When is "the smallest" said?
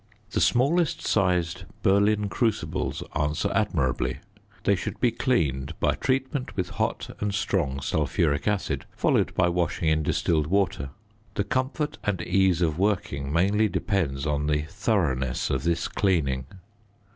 0.31-1.05